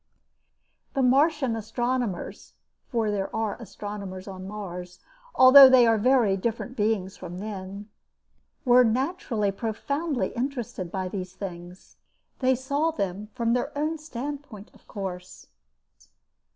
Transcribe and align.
The 0.95 1.03
Martian 1.03 1.55
astronomers 1.55 2.55
for 2.87 3.11
there 3.11 3.29
are 3.35 3.55
astronomers 3.61 4.27
on 4.27 4.47
Mars, 4.47 4.99
although 5.35 5.69
they 5.69 5.85
are 5.85 5.99
very 5.99 6.35
different 6.35 6.75
beings 6.75 7.15
from 7.17 7.39
men 7.39 7.87
were 8.65 8.83
naturally 8.83 9.51
profoundly 9.51 10.29
interested 10.29 10.91
by 10.91 11.07
these 11.07 11.33
things. 11.35 11.97
They 12.39 12.55
saw 12.55 12.89
them 12.89 13.27
from 13.35 13.53
their 13.53 13.71
own 13.77 13.99
standpoint 13.99 14.71
of 14.73 14.87
course. 14.87 15.45